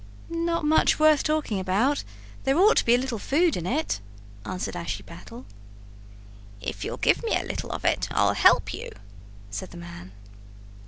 "Not 0.31 0.65
much 0.65 0.97
worth 0.97 1.21
talking 1.23 1.59
about; 1.59 2.03
there 2.43 2.57
ought 2.57 2.77
to 2.77 2.85
be 2.85 2.95
a 2.95 2.97
little 2.97 3.19
food 3.19 3.55
in 3.55 3.67
it," 3.67 3.99
answered 4.47 4.75
Ashiepattle. 4.75 5.45
"If 6.59 6.83
you'll 6.83 6.97
give 6.97 7.21
me 7.21 7.35
a 7.37 7.45
little 7.45 7.71
of 7.71 7.85
it 7.85 8.07
I'll 8.09 8.33
help 8.33 8.73
you, 8.73 8.89
said 9.51 9.69
the 9.69 9.77
man. 9.77 10.11